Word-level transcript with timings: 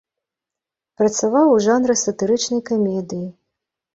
Працаваў 1.01 1.51
у 1.57 1.59
жанры 1.67 1.95
сатырычнай 2.05 2.61
камедыі. 2.69 3.27